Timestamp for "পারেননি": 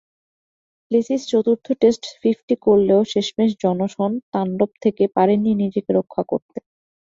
5.15-5.51